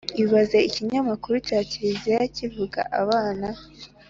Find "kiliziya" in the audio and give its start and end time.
1.69-2.21